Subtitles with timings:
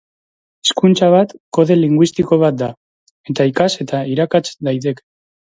[0.67, 2.71] Hizkuntza bat kode linguistiko bat da.
[3.35, 5.07] Eta ikas eta irakats daiteke.